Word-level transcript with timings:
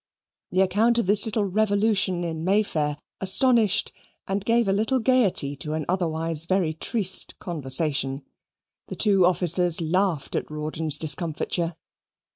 The 0.51 0.61
account 0.61 0.97
of 0.97 1.05
this 1.05 1.27
little 1.27 1.45
revolution 1.45 2.23
in 2.23 2.43
May 2.43 2.63
Fair 2.63 2.97
astonished 3.19 3.91
and 4.27 4.43
gave 4.43 4.67
a 4.67 4.73
little 4.73 4.97
gaiety 4.97 5.55
to 5.57 5.73
an 5.73 5.85
otherwise 5.87 6.45
very 6.47 6.73
triste 6.73 7.37
conversation. 7.37 8.25
The 8.87 8.95
two 8.95 9.27
officers 9.27 9.79
laughed 9.79 10.35
at 10.35 10.49
Rawdon's 10.49 10.97
discomfiture. 10.97 11.75